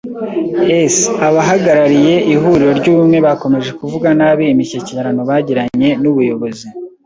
[S] 0.93 0.97
Abahagarariye 1.27 2.15
ihuriro 2.33 2.71
ry’ubumwe 2.79 3.17
bakomeje 3.25 3.71
kuvuga 3.79 4.07
nabi 4.19 4.43
imishyikirano 4.53 5.21
bagiranye 5.29 5.89
n’ubuyobozi. 6.01 6.67